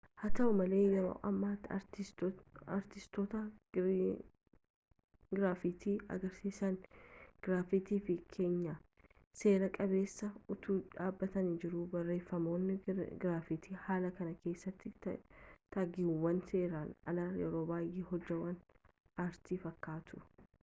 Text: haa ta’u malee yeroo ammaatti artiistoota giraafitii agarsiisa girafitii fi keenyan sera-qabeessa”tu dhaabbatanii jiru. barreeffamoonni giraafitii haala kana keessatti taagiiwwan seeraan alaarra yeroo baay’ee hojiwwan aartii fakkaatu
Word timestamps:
haa 0.19 0.29
ta’u 0.37 0.51
malee 0.59 0.77
yeroo 0.91 1.09
ammaatti 1.29 1.69
artiistoota 2.75 3.41
giraafitii 5.35 5.93
agarsiisa 6.15 6.69
girafitii 7.49 7.99
fi 8.07 8.15
keenyan 8.37 8.81
sera-qabeessa”tu 9.43 10.79
dhaabbatanii 10.97 11.53
jiru. 11.67 11.85
barreeffamoonni 11.93 12.79
giraafitii 12.89 13.79
haala 13.85 14.13
kana 14.21 14.35
keessatti 14.49 14.95
taagiiwwan 15.07 16.43
seeraan 16.53 16.93
alaarra 17.13 17.43
yeroo 17.47 17.65
baay’ee 17.73 18.05
hojiwwan 18.13 18.61
aartii 19.27 19.61
fakkaatu 19.69 20.25